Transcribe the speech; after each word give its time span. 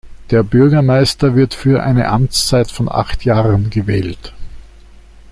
Der 0.31 0.41
Bürgermeister 0.41 1.35
wird 1.35 1.53
für 1.53 1.83
eine 1.83 2.07
Amtszeit 2.07 2.71
von 2.71 2.89
acht 2.89 3.23
Jahren 3.23 3.69
gewählt. 3.69 4.33